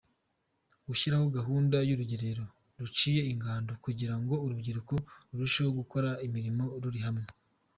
[0.87, 2.45] Gushyiraho gahunda y’urugerero
[2.79, 4.93] ruciye ingando kugira ngo urubyiruko
[5.29, 7.25] rurusheho gukora imirimo ruri hamwe.